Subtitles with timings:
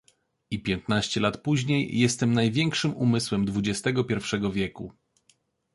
[0.51, 4.93] I piętnaście lat później jestem największym umysłem dwudziestego pierwszego wieku.